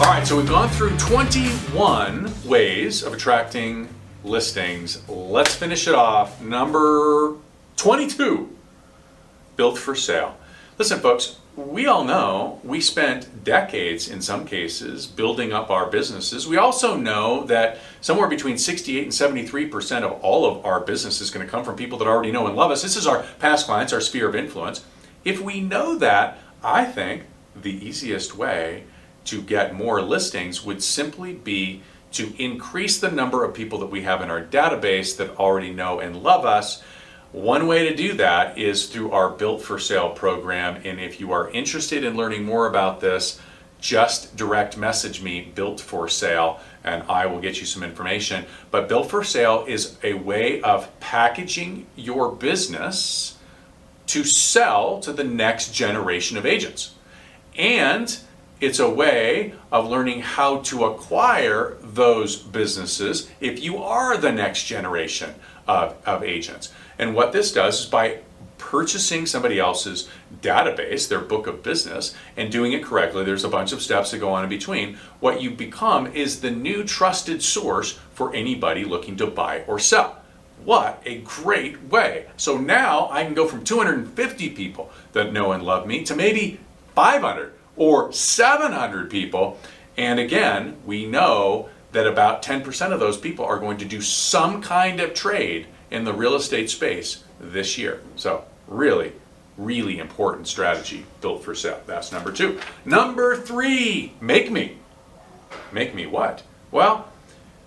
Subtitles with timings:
[0.00, 3.86] All right, so we've gone through 21 ways of attracting
[4.24, 5.06] listings.
[5.06, 6.40] Let's finish it off.
[6.40, 7.34] Number
[7.76, 8.48] 22
[9.56, 10.38] built for sale.
[10.78, 16.48] Listen, folks, we all know we spent decades in some cases building up our businesses.
[16.48, 21.30] We also know that somewhere between 68 and 73% of all of our business is
[21.30, 22.80] going to come from people that already know and love us.
[22.80, 24.82] This is our past clients, our sphere of influence.
[25.26, 27.24] If we know that, I think
[27.54, 28.84] the easiest way
[29.26, 31.82] to get more listings would simply be
[32.12, 36.00] to increase the number of people that we have in our database that already know
[36.00, 36.82] and love us.
[37.32, 40.82] One way to do that is through our Built for Sale program.
[40.84, 43.40] And if you are interested in learning more about this,
[43.80, 48.44] just direct message me, Built for Sale, and I will get you some information.
[48.70, 53.38] But Built for Sale is a way of packaging your business
[54.06, 56.94] to sell to the next generation of agents.
[57.56, 58.18] And
[58.60, 64.64] it's a way of learning how to acquire those businesses if you are the next
[64.64, 65.34] generation
[65.66, 66.72] of, of agents.
[66.98, 68.18] And what this does is by
[68.58, 70.08] purchasing somebody else's
[70.42, 74.18] database, their book of business, and doing it correctly, there's a bunch of steps that
[74.18, 74.96] go on in between.
[75.18, 80.18] What you become is the new trusted source for anybody looking to buy or sell.
[80.64, 82.26] What a great way.
[82.36, 86.60] So now I can go from 250 people that know and love me to maybe
[86.94, 89.58] 500 or 700 people.
[89.96, 94.62] And again, we know that about 10% of those people are going to do some
[94.62, 98.00] kind of trade in the real estate space this year.
[98.16, 99.12] So, really,
[99.56, 101.80] really important strategy built for sale.
[101.86, 102.60] That's number two.
[102.84, 104.76] Number three, make me.
[105.72, 106.42] Make me what?
[106.70, 107.09] Well,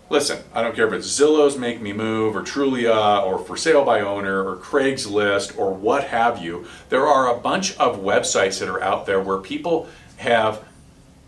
[0.10, 3.86] listen, I don't care if it's Zillow's Make Me Move or Trulia or For Sale
[3.86, 6.66] by Owner or Craigslist or what have you.
[6.90, 9.88] There are a bunch of websites that are out there where people
[10.18, 10.64] have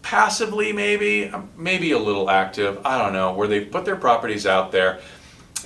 [0.06, 4.72] passively maybe maybe a little active i don't know where they put their properties out
[4.72, 5.00] there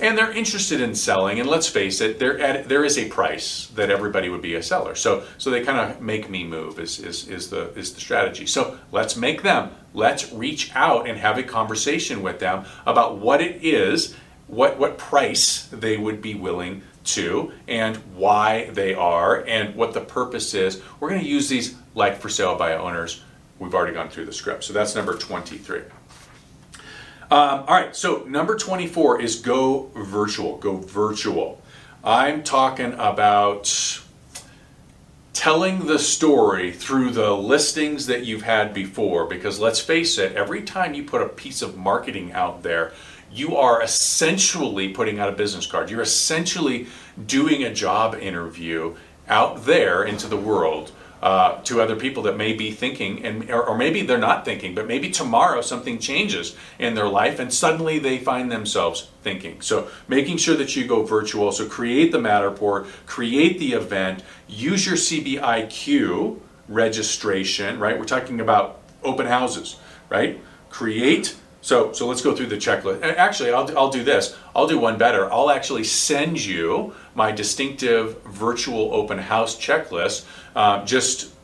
[0.00, 3.90] and they're interested in selling and let's face it there there is a price that
[3.90, 7.28] everybody would be a seller so so they kind of make me move is, is
[7.28, 11.42] is the is the strategy so let's make them let's reach out and have a
[11.42, 14.14] conversation with them about what it is
[14.46, 20.00] what what price they would be willing to and why they are and what the
[20.00, 23.22] purpose is we're going to use these like for sale by owners.
[23.58, 24.64] We've already gone through the script.
[24.64, 25.82] So that's number 23.
[27.32, 30.56] Um, all right, so number 24 is go virtual.
[30.56, 31.62] Go virtual.
[32.02, 34.02] I'm talking about
[35.32, 40.62] telling the story through the listings that you've had before because let's face it, every
[40.62, 42.92] time you put a piece of marketing out there,
[43.30, 45.88] you are essentially putting out a business card.
[45.88, 46.88] You're essentially
[47.26, 48.96] doing a job interview
[49.28, 50.90] out there into the world
[51.22, 54.74] uh, to other people that may be thinking, and or, or, maybe they're not thinking,
[54.74, 59.60] but maybe tomorrow something changes in their life, and suddenly they find themselves thinking.
[59.60, 61.52] So making sure that you go virtual.
[61.52, 67.78] So create the Matterport, create the event, use your CBIQ registration.
[67.78, 69.76] Right, we're talking about open houses.
[70.08, 73.02] Right, create so, so let's go through the checklist.
[73.02, 74.36] Actually, I'll, I'll do this.
[74.54, 75.30] I'll do one better.
[75.30, 80.24] I'll actually send you my distinctive virtual open house checklist.
[80.56, 81.34] Uh, just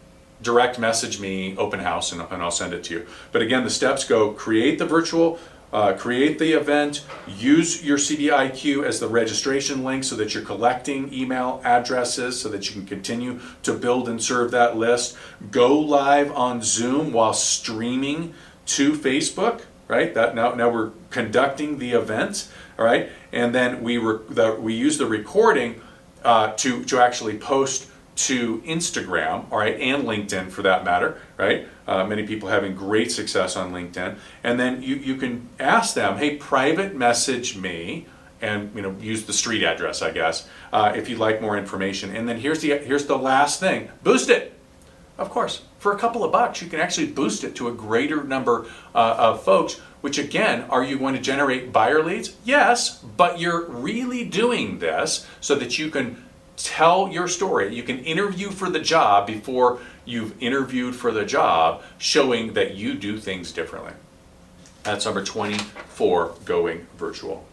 [0.42, 3.06] direct message me open house and, and, I'll send it to you.
[3.32, 5.38] But again, the steps go create the virtual,
[5.72, 11.12] uh, create the event, use your CDIQ as the registration link so that you're collecting
[11.12, 15.16] email addresses so that you can continue to build and serve that list.
[15.50, 18.34] Go live on Zoom while streaming
[18.66, 20.12] to Facebook right?
[20.14, 24.98] That now now we're conducting the events, all right, and then we the, we use
[24.98, 25.80] the recording
[26.24, 31.68] uh, to to actually post to Instagram, all right, and LinkedIn for that matter, right?
[31.86, 36.18] Uh, many people having great success on LinkedIn, and then you you can ask them,
[36.18, 38.06] hey, private message me.
[38.38, 42.14] And you know, use the street address, I guess, uh, if you'd like more information.
[42.14, 44.55] And then here's the here's the last thing: boost it.
[45.18, 48.22] Of course, for a couple of bucks, you can actually boost it to a greater
[48.22, 52.36] number uh, of folks, which again, are you going to generate buyer leads?
[52.44, 56.22] Yes, but you're really doing this so that you can
[56.56, 57.74] tell your story.
[57.74, 62.94] You can interview for the job before you've interviewed for the job, showing that you
[62.94, 63.92] do things differently.
[64.82, 67.44] That's number 24, going virtual.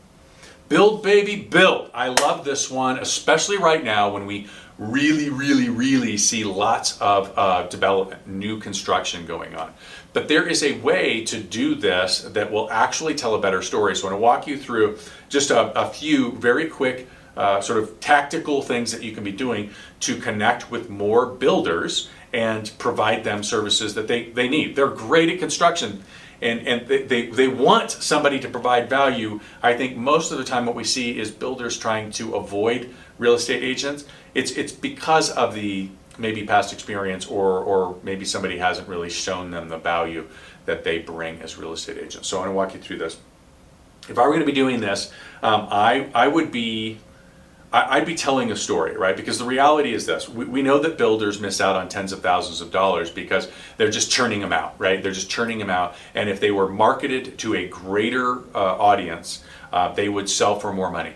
[0.70, 1.92] Build, baby, build.
[1.94, 7.32] I love this one, especially right now when we really, really, really see lots of
[7.38, 9.74] uh, development, new construction going on.
[10.14, 13.96] But there is a way to do this that will actually tell a better story.
[13.96, 14.98] So I want to walk you through
[15.30, 19.32] just a, a few very quick uh, sort of tactical things that you can be
[19.32, 19.72] doing
[20.02, 24.76] to connect with more builders and provide them services that they, they need.
[24.76, 26.04] They're great at construction
[26.44, 29.40] and, and they, they, they want somebody to provide value.
[29.62, 33.34] I think most of the time what we see is builders trying to avoid real
[33.36, 34.06] estate agents.
[34.34, 39.52] It's, it's because of the maybe past experience or, or maybe somebody hasn't really shown
[39.52, 40.28] them the value
[40.66, 42.28] that they bring as real estate agents.
[42.28, 43.18] So I want to walk you through this.
[44.10, 47.00] If I were going to be doing this, um, I, I would be
[47.76, 49.18] I'd be telling a story, right?
[49.18, 52.22] Because the reality is this we, we, know that builders miss out on tens of
[52.22, 55.02] thousands of dollars because they're just churning them out, right?
[55.02, 55.96] They're just churning them out.
[56.14, 60.72] And if they were marketed to a greater uh, audience, uh, they would sell for
[60.72, 61.14] more money.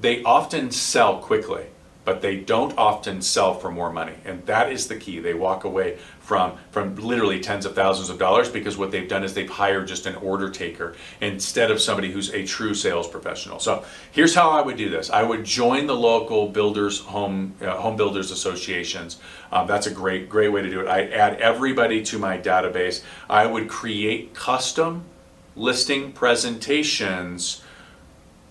[0.00, 1.66] They often sell quickly
[2.04, 4.14] but they don't often sell for more money.
[4.24, 5.20] And that is the key.
[5.20, 9.22] They walk away from, from literally tens of thousands of dollars because what they've done
[9.22, 13.60] is they've hired just an order taker instead of somebody who's a true sales professional.
[13.60, 15.10] So here's how I would do this.
[15.10, 19.18] I would join the local builders home uh, home builders associations.
[19.52, 20.88] Um, that's a great great way to do it.
[20.88, 23.02] I add everybody to my database.
[23.28, 25.04] I would create custom
[25.54, 27.62] listing presentations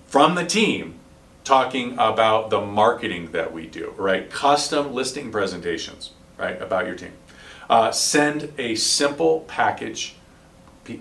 [0.06, 1.00] from the team
[1.44, 4.30] talking about the marketing that we do, right?
[4.30, 7.14] Custom listing presentations, right, about your team.
[7.70, 10.16] Uh, send a simple package,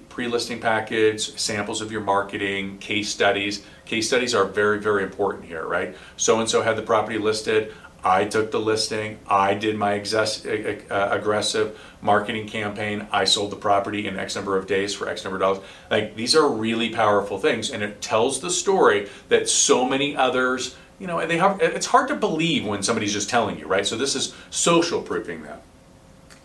[0.09, 3.65] pre-listing package, samples of your marketing, case studies.
[3.85, 5.97] Case studies are very, very important here, right?
[6.17, 7.75] So-and-so had the property listed.
[8.03, 9.19] I took the listing.
[9.27, 13.07] I did my uh, aggressive marketing campaign.
[13.13, 15.61] I sold the property in X number of days for X number of dollars.
[15.91, 20.77] Like these are really powerful things, and it tells the story that so many others,
[20.99, 21.61] you know, and they have.
[21.61, 23.87] It's hard to believe when somebody's just telling you, right?
[23.87, 25.59] So this is social proofing them.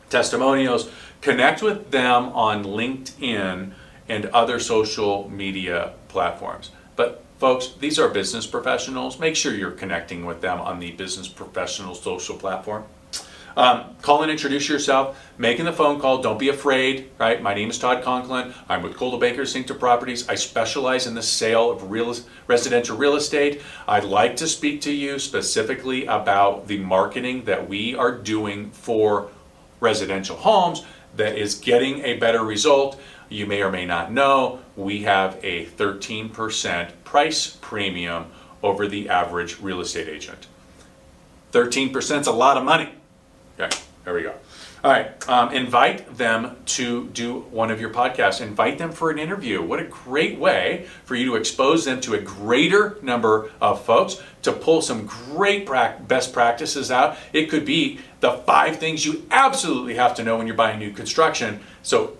[0.09, 0.89] Testimonials.
[1.21, 3.71] Connect with them on LinkedIn
[4.07, 6.71] and other social media platforms.
[7.37, 9.19] Folks, these are business professionals.
[9.19, 12.85] Make sure you're connecting with them on the business professional social platform.
[13.57, 15.21] Um, call and introduce yourself.
[15.37, 16.21] Making the phone call.
[16.21, 17.09] Don't be afraid.
[17.19, 17.41] Right.
[17.41, 18.53] My name is Todd Conklin.
[18.69, 20.27] I'm with Coldwell Banker Distinctive Properties.
[20.29, 22.15] I specialize in the sale of real
[22.47, 23.61] residential real estate.
[23.88, 29.29] I'd like to speak to you specifically about the marketing that we are doing for
[29.79, 30.85] residential homes
[31.15, 32.99] that is getting a better result.
[33.29, 38.25] You may or may not know we have a 13% price premium
[38.62, 40.48] over the average real estate agent.
[41.51, 42.89] 13% is a lot of money.
[43.60, 44.33] Okay, there we go.
[44.83, 48.39] All right, um, invite them to do one of your podcasts.
[48.39, 49.60] Invite them for an interview.
[49.60, 54.22] What a great way for you to expose them to a greater number of folks,
[54.44, 55.68] to pull some great
[56.07, 57.18] best practices out.
[57.33, 60.92] It could be the five things you absolutely have to know when you're buying new
[60.92, 61.62] construction.
[61.81, 62.16] So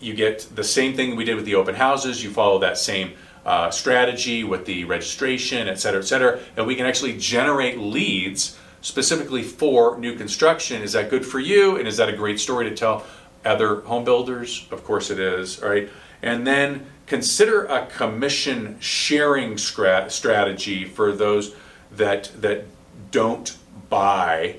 [0.00, 2.24] you get the same thing we did with the open houses.
[2.24, 3.12] You follow that same
[3.44, 8.58] uh, strategy with the registration, et cetera, et cetera, and we can actually generate leads
[8.82, 10.82] specifically for new construction.
[10.82, 11.76] Is that good for you?
[11.76, 13.04] And is that a great story to tell
[13.44, 14.66] other home builders?
[14.70, 15.88] Of course it is, right?
[16.22, 21.54] And then consider a commission sharing strategy for those
[21.92, 22.64] that that
[23.10, 23.56] don't
[23.88, 24.56] buy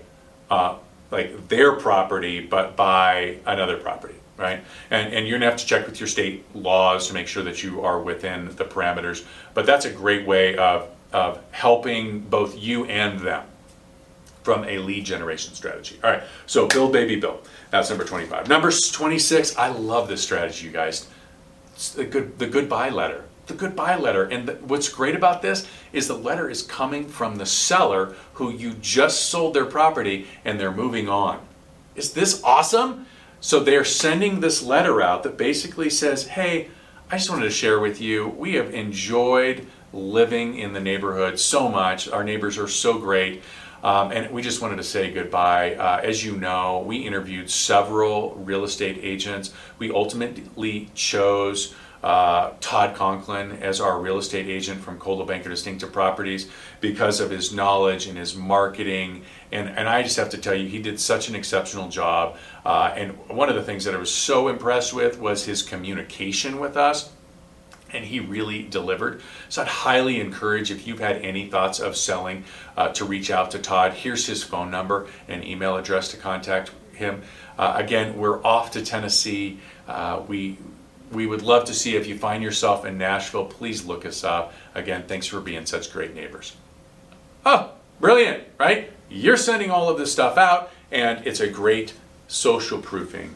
[0.50, 0.76] uh,
[1.12, 4.64] like their property but buy another property right?
[4.90, 7.64] And, and you're gonna have to check with your state laws to make sure that
[7.64, 9.24] you are within the parameters.
[9.54, 13.46] But that's a great way of, of helping both you and them
[14.44, 16.00] from a lead generation strategy.
[16.04, 17.48] All right, so build, baby, build.
[17.70, 18.50] That's number 25.
[18.50, 21.08] Number 26, I love this strategy, you guys.
[21.74, 23.26] It's the good, the goodbye letter.
[23.48, 24.24] The goodbye letter.
[24.24, 28.52] And the, what's great about this is the letter is coming from the seller who
[28.52, 31.40] you just sold their property and they're moving on.
[31.96, 33.06] Is this awesome?
[33.44, 36.70] So they're sending this letter out that basically says, hey,
[37.10, 41.68] I just wanted to share with you, we have enjoyed living in the neighborhood so
[41.68, 42.08] much.
[42.08, 43.42] Our neighbors are so great.
[43.84, 45.74] Um, and we just wanted to say goodbye.
[45.74, 49.52] Uh, as you know, we interviewed several real estate agents.
[49.80, 55.92] We ultimately chose uh, Todd Conklin as our real estate agent from Coldwell Banker Distinctive
[55.92, 59.24] Properties because of his knowledge and his marketing.
[59.52, 62.38] And, and I just have to tell you, he did such an exceptional job.
[62.66, 66.60] Uh, and one of the things that I was so impressed with was his communication
[66.60, 67.12] with us
[67.94, 69.22] and he really delivered.
[69.50, 72.46] So I'd highly encourage if you've had any thoughts of selling
[72.78, 73.94] uh, to reach out to Todd.
[73.94, 77.22] Here's his phone number and email address to contact him.
[77.58, 79.60] Uh, again, we're off to Tennessee.
[79.88, 80.58] Uh, we
[81.12, 84.54] we would love to see if you find yourself in Nashville, please look us up.
[84.74, 86.56] Again, thanks for being such great neighbors.
[87.46, 88.92] Oh, brilliant, right?
[89.10, 91.94] You're sending all of this stuff out, and it's a great
[92.28, 93.36] social proofing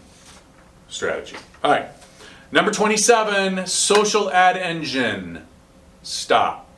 [0.88, 1.36] strategy.
[1.64, 1.90] All right,
[2.52, 5.46] number 27 social ad engine.
[6.02, 6.70] Stop.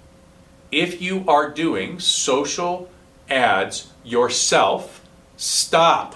[0.72, 2.90] If you are doing social
[3.30, 6.16] ads yourself, stop.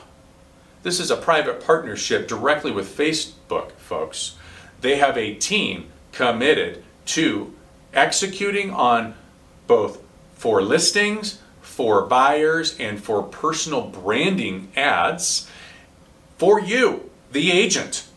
[0.84, 4.36] This is a private partnership directly with Facebook, folks
[4.82, 7.54] They have a team committed to
[7.94, 9.14] executing on
[9.68, 10.02] both
[10.34, 15.50] for listings, for buyers, and for personal branding ads
[16.38, 18.08] for you, the agent.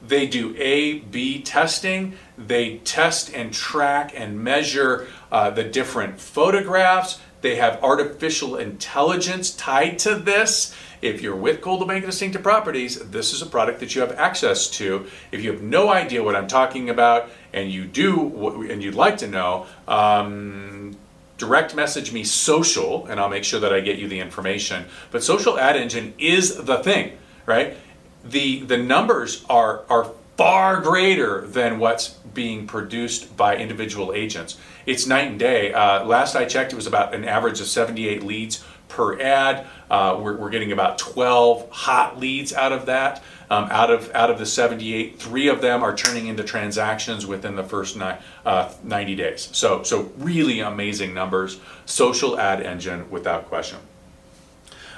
[0.00, 2.16] They do A B testing.
[2.38, 7.20] They test and track and measure uh, the different photographs.
[7.40, 10.74] They have artificial intelligence tied to this.
[11.00, 14.68] If you're with Coldwell Banker Distinctive Properties, this is a product that you have access
[14.70, 15.06] to.
[15.30, 19.18] If you have no idea what I'm talking about and you do and you'd like
[19.18, 20.96] to know, um,
[21.38, 24.86] direct message me social and I'll make sure that I get you the information.
[25.12, 27.16] But social ad engine is the thing,
[27.46, 27.76] right?
[28.24, 34.56] The the numbers are are far greater than what's being produced by individual agents.
[34.86, 35.72] It's night and day.
[35.72, 39.66] Uh, last I checked, it was about an average of 78 leads per ad.
[39.90, 43.22] Uh, we're, we're, getting about 12 hot leads out of that.
[43.50, 47.56] Um, out of out of the 78, three of them are turning into transactions within
[47.56, 48.14] the first ni-
[48.46, 49.48] uh, 90 days.
[49.52, 51.58] So so really amazing numbers.
[51.84, 53.78] Social ad engine without question.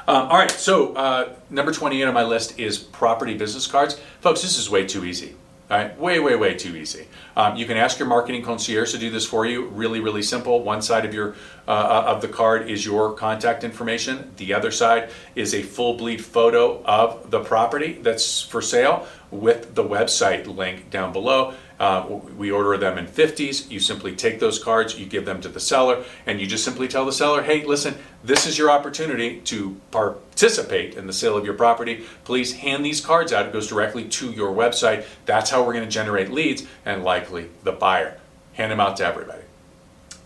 [0.08, 4.00] Um, all right, so uh, number 28 on my list is property business cards.
[4.20, 5.34] Folks, this is way too easy.
[5.70, 7.06] All right, way, way, way too easy.
[7.36, 9.66] Um, you can ask your marketing concierge to do this for you.
[9.68, 10.64] Really, really simple.
[10.64, 11.36] One side of your
[11.68, 14.32] uh, uh, of the card is your contact information.
[14.36, 19.76] The other side is a full bleed photo of the property that's for sale with
[19.76, 21.54] the website link down below.
[21.80, 22.04] Uh,
[22.36, 23.70] we order them in 50s.
[23.70, 26.86] You simply take those cards, you give them to the seller, and you just simply
[26.86, 31.46] tell the seller, hey, listen, this is your opportunity to participate in the sale of
[31.46, 32.04] your property.
[32.24, 33.46] Please hand these cards out.
[33.46, 35.06] It goes directly to your website.
[35.24, 38.20] That's how we're going to generate leads and likely the buyer.
[38.52, 39.42] Hand them out to everybody.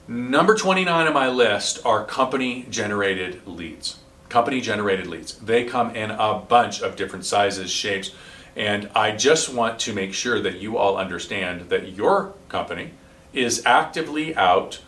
[0.08, 4.00] Number 29 on my list are company generated leads.
[4.28, 5.34] Company generated leads.
[5.36, 8.10] They come in a bunch of different sizes, shapes,
[8.56, 12.92] and I just want to make sure that you all understand that your company
[13.32, 14.80] is actively out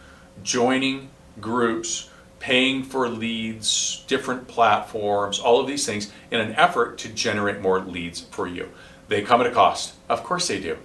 [0.42, 2.08] joining groups,
[2.38, 7.80] paying for leads, different platforms, all of these things in an effort to generate more
[7.80, 8.68] leads for you.
[9.08, 9.94] They come at a cost.
[10.08, 10.78] Of course they do.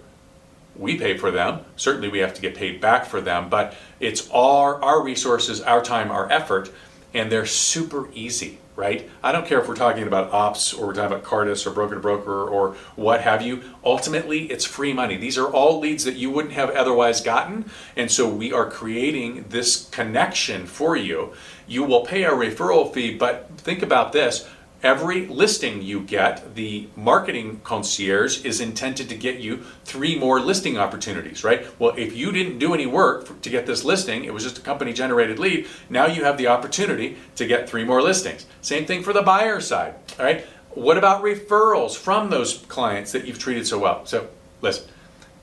[0.75, 1.61] We pay for them.
[1.75, 5.81] Certainly we have to get paid back for them, but it's our our resources, our
[5.83, 6.71] time, our effort,
[7.13, 9.09] and they're super easy right?
[9.21, 11.93] I don't care if we're talking about ops or we're talking about Cartus or broker
[11.93, 13.61] to broker or what have you.
[13.83, 15.17] Ultimately, it's free money.
[15.17, 17.69] These are all leads that you wouldn't have otherwise gotten.
[17.95, 21.33] And so we are creating this connection for you.
[21.67, 24.49] You will pay a referral fee, but think about this
[24.83, 30.77] Every listing you get, the marketing concierge is intended to get you three more listing
[30.77, 31.67] opportunities, right?
[31.79, 34.57] Well, if you didn't do any work for, to get this listing, it was just
[34.57, 38.47] a company generated lead, now you have the opportunity to get three more listings.
[38.61, 40.45] Same thing for the buyer side, all right?
[40.71, 44.05] What about referrals from those clients that you've treated so well?
[44.07, 44.29] So,
[44.61, 44.89] listen,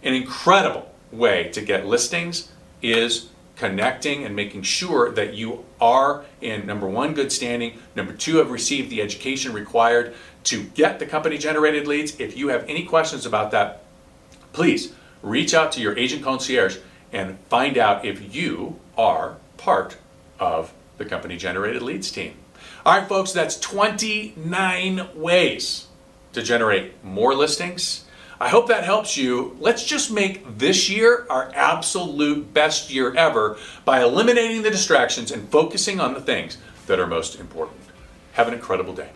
[0.02, 2.50] an incredible way to get listings
[2.83, 3.28] is
[3.59, 8.50] connecting and making sure that you are in number one, good standing, number two, have
[8.50, 12.19] received the education required to get the company generated leads.
[12.21, 13.83] If you have any questions about that,
[14.53, 16.79] please reach out to your agent concierge
[17.12, 19.97] and find out if you are part
[20.38, 22.35] of the company generated leads team.
[22.87, 25.88] All right, folks, that's 29 ways
[26.33, 28.05] to generate more listings
[28.40, 29.57] I hope that helps you.
[29.59, 35.49] Let's just make this year our absolute best year ever by eliminating the distractions and
[35.49, 37.80] focusing on the things that are most important.
[38.35, 39.11] Have an incredible day.